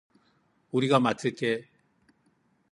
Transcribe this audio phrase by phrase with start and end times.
[0.71, 1.67] 우리가 맡을게.